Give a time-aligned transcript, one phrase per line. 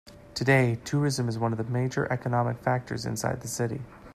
[0.33, 3.81] Today, tourism is one of the major economic factors inside the city.